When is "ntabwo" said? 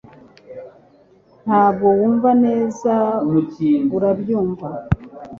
1.45-1.85